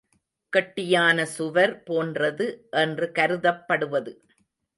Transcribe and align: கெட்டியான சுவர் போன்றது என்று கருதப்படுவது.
கெட்டியான 0.53 1.25
சுவர் 1.25 1.83
போன்றது 1.83 2.47
என்று 2.71 3.11
கருதப்படுவது. 3.19 4.13